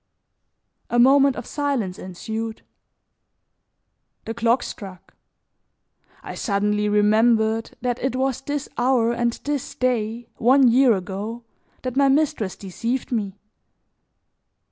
A 0.89 0.97
moment 0.97 1.35
of 1.35 1.45
silence 1.45 1.99
ensued. 1.99 2.63
The 4.25 4.33
clock 4.33 4.63
struck; 4.63 5.13
I 6.23 6.33
suddenly 6.33 6.89
remembered 6.89 7.77
that 7.81 7.99
it 8.03 8.15
was 8.15 8.41
this 8.41 8.67
hour 8.79 9.11
and 9.13 9.33
this 9.43 9.75
day, 9.75 10.27
one 10.37 10.67
year 10.69 10.93
ago, 10.95 11.43
that 11.83 11.95
my 11.97 12.09
mistress 12.09 12.55
deceived 12.55 13.11
me. 13.11 13.37